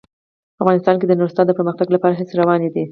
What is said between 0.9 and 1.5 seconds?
کې د نورستان